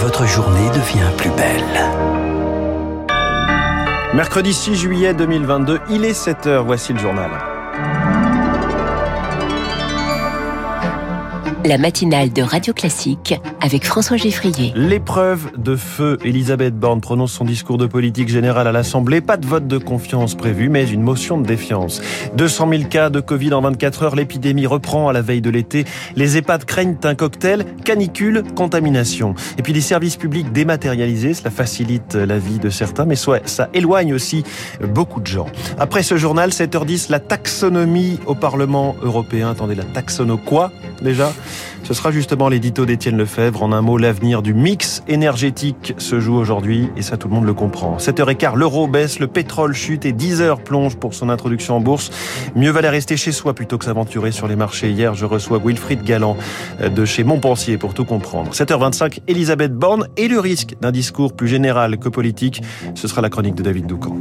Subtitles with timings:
[0.00, 1.62] votre journée devient plus belle.
[4.14, 7.49] Mercredi 6 juillet 2022, il est 7h, voici le journal.
[11.64, 14.72] La matinale de Radio Classique avec François Geffrier.
[14.74, 19.20] L'épreuve de feu, Elisabeth Borne prononce son discours de politique générale à l'Assemblée.
[19.20, 22.00] Pas de vote de confiance prévu, mais une motion de défiance.
[22.36, 25.84] 200 000 cas de Covid en 24 heures, l'épidémie reprend à la veille de l'été.
[26.16, 29.34] Les EHPAD craignent un cocktail, canicule, contamination.
[29.58, 33.68] Et puis les services publics dématérialisés, cela facilite la vie de certains, mais soit ça
[33.74, 34.44] éloigne aussi
[34.94, 35.46] beaucoup de gens.
[35.78, 39.50] Après ce journal, 7h10, la taxonomie au Parlement européen.
[39.50, 40.72] Attendez, la taxono quoi
[41.02, 41.32] déjà?
[41.82, 43.62] Ce sera justement l'édito d'Étienne Lefebvre.
[43.62, 47.46] En un mot, l'avenir du mix énergétique se joue aujourd'hui et ça tout le monde
[47.46, 47.96] le comprend.
[47.96, 52.10] 7h15, l'euro baisse, le pétrole chute et 10 heures plonge pour son introduction en bourse.
[52.54, 54.90] Mieux valait rester chez soi plutôt que s'aventurer sur les marchés.
[54.90, 56.36] Hier, je reçois Wilfried Galland
[56.80, 58.52] de chez Montpensier pour tout comprendre.
[58.52, 62.62] 7h25, Elisabeth Borne et le risque d'un discours plus général que politique.
[62.94, 64.16] Ce sera la chronique de David Doucan.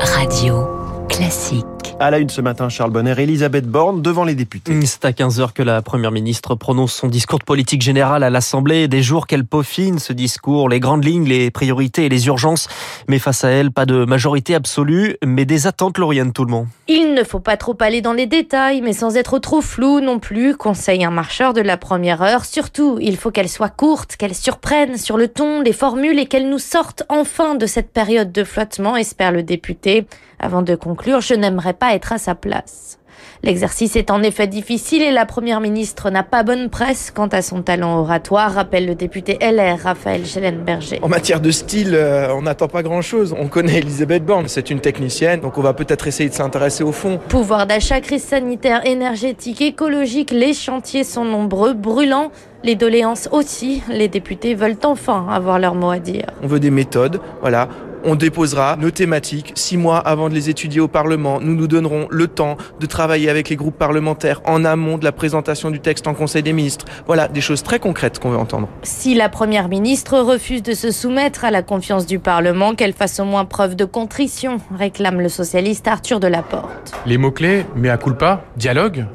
[0.00, 0.66] Radio
[1.08, 1.81] classique.
[2.02, 4.74] À la une ce matin, Charles Bonner, Elisabeth Borne devant les députés.
[4.86, 8.88] C'est à 15h que la Première ministre prononce son discours de politique générale à l'Assemblée.
[8.88, 12.66] Des jours qu'elle peaufine ce discours, les grandes lignes, les priorités et les urgences.
[13.06, 16.66] Mais face à elle, pas de majorité absolue, mais des attentes, Lauriane, tout le monde.
[16.88, 20.18] Il ne faut pas trop aller dans les détails, mais sans être trop flou non
[20.18, 22.44] plus, conseille un marcheur de la première heure.
[22.44, 26.50] Surtout, il faut qu'elle soit courte, qu'elle surprenne sur le ton, les formules et qu'elle
[26.50, 30.04] nous sorte enfin de cette période de flottement, espère le député.
[30.42, 32.98] Avant de conclure, je n'aimerais pas être à sa place.
[33.44, 37.42] L'exercice est en effet difficile et la première ministre n'a pas bonne presse quant à
[37.42, 41.00] son talent oratoire, rappelle le député LR Raphaël Schellenberger.
[41.02, 43.34] En matière de style, euh, on n'attend pas grand-chose.
[43.38, 46.92] On connaît Elisabeth Borne, c'est une technicienne, donc on va peut-être essayer de s'intéresser au
[46.92, 47.18] fond.
[47.28, 52.30] Pouvoir d'achat, crise sanitaire, énergétique, écologique, les chantiers sont nombreux, brûlants.
[52.64, 56.26] Les doléances aussi, les députés veulent enfin avoir leur mot à dire.
[56.44, 57.68] On veut des méthodes, voilà.
[58.04, 61.40] On déposera nos thématiques six mois avant de les étudier au Parlement.
[61.40, 65.12] Nous nous donnerons le temps de travailler avec les groupes parlementaires en amont de la
[65.12, 66.84] présentation du texte en Conseil des ministres.
[67.06, 68.68] Voilà, des choses très concrètes qu'on veut entendre.
[68.82, 73.20] Si la Première ministre refuse de se soumettre à la confiance du Parlement, qu'elle fasse
[73.20, 76.92] au moins preuve de contrition, réclame le socialiste Arthur Delaporte.
[77.06, 79.06] Les mots-clés, mais à culpa, dialogue,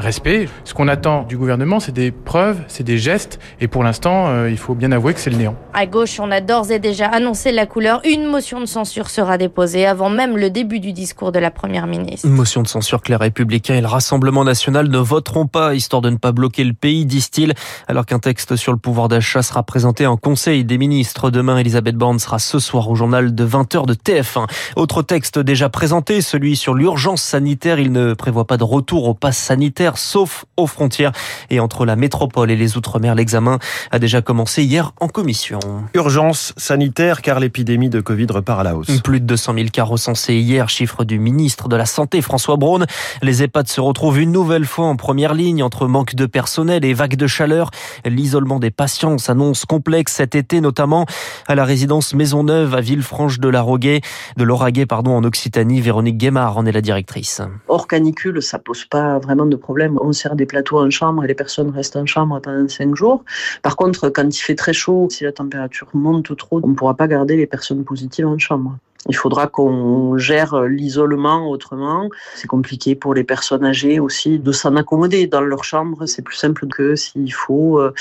[0.00, 0.48] respect.
[0.64, 4.50] Ce qu'on attend du gouvernement, c'est des preuves, c'est des gestes, et pour l'instant, euh,
[4.50, 5.56] il faut bien avouer que c'est le néant.
[5.74, 8.00] À gauche, on a d'ores et déjà annoncé la couleur.
[8.04, 11.86] Une motion de censure sera déposée avant même le début du discours de la Première
[11.86, 12.26] ministre.
[12.26, 16.02] Une motion de censure que les Républicains et le Rassemblement national ne voteront pas, histoire
[16.02, 17.54] de ne pas bloquer le pays, disent-ils,
[17.88, 21.30] alors qu'un texte sur le pouvoir d'achat sera présenté en Conseil des ministres.
[21.30, 24.46] Demain, Elisabeth Borne sera ce soir au journal de 20h de TF1.
[24.76, 27.78] Autre texte déjà présenté, celui sur l'urgence sanitaire.
[27.78, 31.12] Il ne prévoit pas de retour au pass sanitaire sauf aux frontières.
[31.50, 33.58] Et entre la métropole et les Outre-mer, l'examen
[33.90, 35.58] a déjà commencé hier en commission.
[35.94, 39.00] Urgence sanitaire car l'épidémie de Covid repart à la hausse.
[39.02, 42.86] Plus de 200 000 cas recensés hier, chiffre du ministre de la Santé François Braun.
[43.22, 46.94] Les EHPAD se retrouvent une nouvelle fois en première ligne entre manque de personnel et
[46.94, 47.70] vagues de chaleur.
[48.04, 51.06] L'isolement des patients s'annonce complexe cet été, notamment
[51.46, 54.00] à la résidence Maisonneuve à Villefranche de la Roguet,
[54.36, 55.80] de l'Oraguet, pardon, en Occitanie.
[55.80, 57.40] Véronique Guémard en est la directrice.
[57.68, 59.69] Hors canicule, ça pose pas vraiment de problème
[60.00, 63.24] on sert des plateaux en chambre et les personnes restent en chambre pendant cinq jours.
[63.62, 66.94] Par contre, quand il fait très chaud, si la température monte trop, on ne pourra
[66.94, 68.76] pas garder les personnes positives en chambre.
[69.08, 72.08] Il faudra qu'on gère l'isolement autrement.
[72.34, 76.06] C'est compliqué pour les personnes âgées aussi de s'en accommoder dans leur chambre.
[76.06, 77.94] C'est plus simple que s'il faut euh,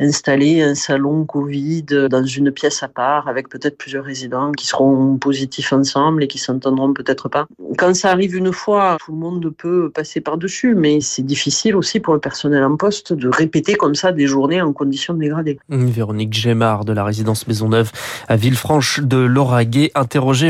[0.00, 5.16] installer un salon Covid dans une pièce à part avec peut-être plusieurs résidents qui seront
[5.18, 7.46] positifs ensemble et qui s'entendront peut-être pas.
[7.76, 12.00] Quand ça arrive une fois, tout le monde peut passer par-dessus, mais c'est difficile aussi
[12.00, 15.58] pour le personnel en poste de répéter comme ça des journées en conditions dégradées.
[15.68, 17.90] Véronique Gémard de la résidence Maisonneuve
[18.28, 19.90] à Villefranche de Lauragais,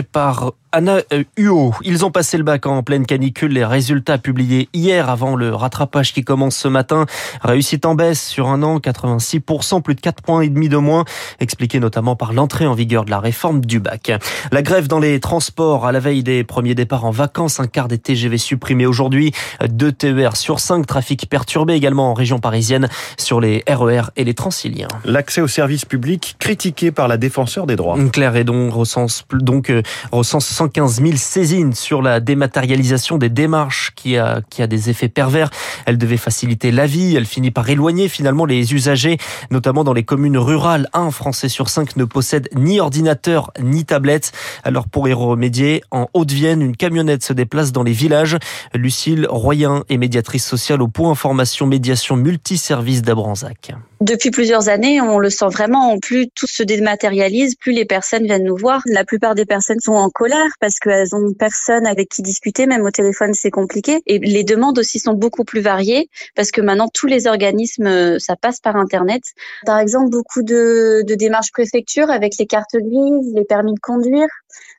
[0.02, 0.98] par Anna
[1.38, 1.72] Huot.
[1.82, 3.52] Ils ont passé le bac en pleine canicule.
[3.52, 7.06] Les résultats publiés hier avant le rattrapage qui commence ce matin.
[7.42, 11.04] Réussite en baisse sur un an, 86%, plus de 4 points et demi de moins.
[11.40, 14.12] Expliqué notamment par l'entrée en vigueur de la réforme du bac.
[14.52, 17.60] La grève dans les transports à la veille des premiers départs en vacances.
[17.60, 19.32] Un quart des TGV supprimés aujourd'hui.
[19.66, 20.86] Deux TER sur 5.
[20.86, 24.88] Trafic perturbé également en région parisienne sur les RER e et les Transiliens.
[25.04, 27.96] L'accès aux services publics critiqué par la défenseur des droits.
[28.12, 29.72] Claire Edon recense donc
[30.12, 35.08] recense 115 000 saisines sur la dématérialisation des démarches qui a, qui a des effets
[35.08, 35.50] pervers.
[35.86, 39.18] Elle devait faciliter la vie, elle finit par éloigner finalement les usagers,
[39.52, 40.88] notamment dans les communes rurales.
[40.92, 44.32] Un Français sur cinq ne possède ni ordinateur ni tablette.
[44.64, 48.36] Alors pour y remédier, en Haute-Vienne, une camionnette se déplace dans les villages.
[48.74, 53.74] Lucille Royen est médiatrice sociale au point information médiation multiservice d'Abranzac.
[54.00, 55.98] Depuis plusieurs années, on le sent vraiment.
[55.98, 58.82] Plus tout se dématérialise, plus les personnes viennent nous voir.
[58.86, 62.66] La plupart des personnes sont en colère parce qu'elles ont personne avec qui discuter.
[62.66, 64.00] Même au téléphone, c'est compliqué.
[64.06, 68.36] Et les demandes aussi sont beaucoup plus variées parce que maintenant, tous les organismes, ça
[68.36, 69.22] passe par Internet.
[69.66, 74.28] Par exemple, beaucoup de, de démarches préfecture avec les cartes grises, les permis de conduire,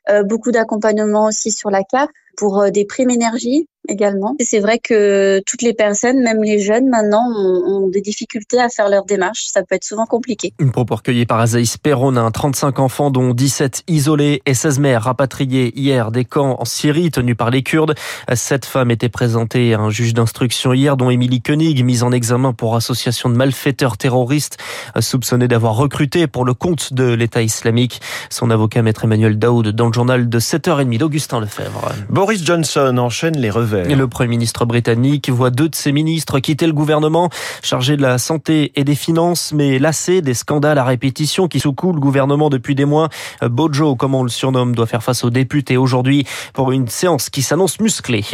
[0.08, 4.34] euh, beaucoup d'accompagnement aussi sur la CAF pour euh, des primes énergie également.
[4.38, 8.60] Et c'est vrai que toutes les personnes, même les jeunes maintenant, ont, ont, des difficultés
[8.60, 9.46] à faire leur démarche.
[9.46, 10.52] Ça peut être souvent compliqué.
[10.60, 15.72] Une propos recueillie par Azaïs Perronin, 35 enfants dont 17 isolés et 16 mères rapatriées
[15.78, 17.94] hier des camps en Syrie tenus par les Kurdes.
[18.34, 22.52] Cette femme était présentée à un juge d'instruction hier dont Émilie Koenig, mise en examen
[22.52, 24.58] pour association de malfaiteurs terroristes
[25.00, 28.00] soupçonnés d'avoir recruté pour le compte de l'État islamique.
[28.28, 31.92] Son avocat, maître Emmanuel Daoud, dans le journal de 7h30 d'Augustin Lefebvre.
[32.08, 33.79] Boris Johnson enchaîne les revers.
[33.88, 37.30] Et le Premier ministre britannique voit deux de ses ministres quitter le gouvernement
[37.62, 41.92] chargé de la santé et des finances, mais lassé des scandales à répétition qui secouent
[41.92, 43.08] le gouvernement depuis des mois.
[43.42, 47.42] Bojo, comme on le surnomme, doit faire face aux députés aujourd'hui pour une séance qui
[47.42, 48.24] s'annonce musclée.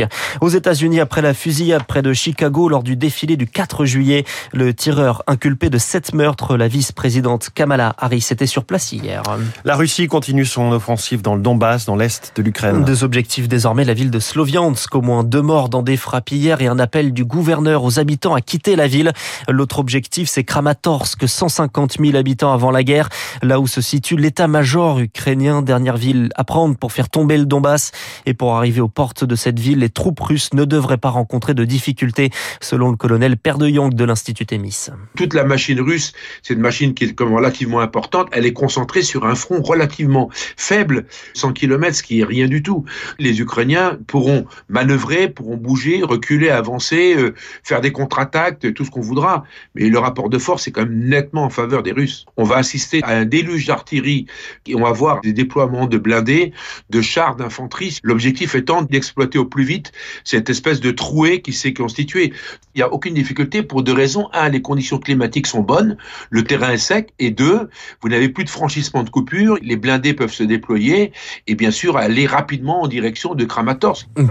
[0.40, 4.75] Aux États-Unis, après la fusillade près de Chicago lors du défilé du 4 juillet, le
[4.75, 9.22] tireur inculpé de sept meurtres, la vice-présidente Kamala Harris, était sur place hier.
[9.64, 12.84] La Russie continue son offensive dans le Donbass, dans l'est de l'Ukraine.
[12.84, 16.62] Deux objectifs désormais, la ville de Sloviansk, au moins deux morts dans des frappes hier
[16.62, 19.12] et un appel du gouverneur aux habitants à quitter la ville.
[19.49, 23.08] L'autre objectif, c'est Kramatorsk, 150 000 habitants avant la guerre,
[23.43, 27.93] là où se situe l'état-major ukrainien, dernière ville à prendre pour faire tomber le Donbass.
[28.26, 31.55] Et pour arriver aux portes de cette ville, les troupes russes ne devraient pas rencontrer
[31.55, 32.31] de difficultés,
[32.61, 34.88] selon le colonel Père de l'Institut Témis.
[35.17, 36.12] Toute la machine russe,
[36.43, 41.06] c'est une machine qui est relativement importante, elle est concentrée sur un front relativement faible,
[41.34, 42.84] 100 km, ce qui est rien du tout.
[43.19, 49.01] Les Ukrainiens pourront manœuvrer, pourront bouger, reculer, avancer, euh, faire des contre-attaques, tout ce qu'on
[49.01, 49.45] voudra.
[49.75, 52.27] Mais le rapport de force est quand même nettement en faveur des Russes.
[52.37, 54.27] On va assister à un déluge d'artillerie
[54.67, 56.53] et on va voir des déploiements de blindés,
[56.91, 57.99] de chars d'infanterie.
[58.03, 59.93] L'objectif étant d'exploiter au plus vite
[60.25, 62.33] cette espèce de trouée qui s'est constituée.
[62.75, 64.29] Il n'y a aucune difficulté pour deux raisons.
[64.33, 65.97] Un, les conditions climatiques sont bonnes,
[66.31, 67.13] le terrain est sec.
[67.19, 67.71] Et deux,
[68.03, 71.13] vous n'avez plus de franchissement de coupure, les blindés peuvent se déployer
[71.47, 74.09] et bien sûr aller rapidement en direction de Kramatorsk.
[74.17, 74.29] Une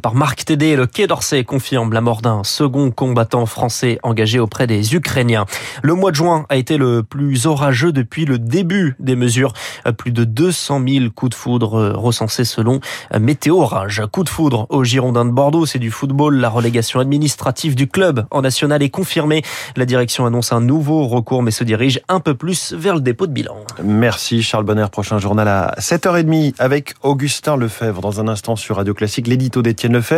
[0.00, 4.68] par Marc Tédé, le Quai d'Orsay confirme la mort d'un second combattant français engagé auprès
[4.68, 5.46] des Ukrainiens.
[5.82, 9.52] Le mois de juin a été le plus orageux depuis le début des mesures.
[9.98, 12.78] Plus de 200 000 coups de foudre recensés selon
[13.18, 14.00] Météo Orage.
[14.12, 16.36] Coup de foudre au Girondin de Bordeaux, c'est du football.
[16.36, 19.42] La relégation administrative du club en national est confirmée.
[19.74, 23.26] La direction annonce un nouveau recours mais se dirige un peu plus vers le dépôt
[23.26, 23.56] de bilan.
[23.82, 24.86] Merci Charles Bonner.
[24.92, 28.00] Prochain journal à 7h30 avec Augustin Lefebvre.
[28.00, 30.11] Dans un instant sur Radio Classique, l'édito d'Étienne Lefebvre.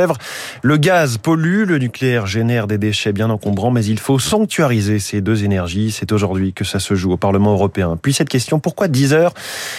[0.63, 5.21] Le gaz pollue, le nucléaire génère des déchets bien encombrants, mais il faut sanctuariser ces
[5.21, 5.93] deux énergies.
[5.93, 7.97] C'est aujourd'hui que ça se joue au Parlement européen.
[8.01, 9.35] Puis cette question, pourquoi 10 heures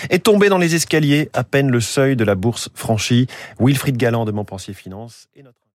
[0.10, 3.28] est tombé dans les escaliers à peine le seuil de la bourse franchi
[3.60, 5.65] Wilfried Galland de Montpensier Finance et notre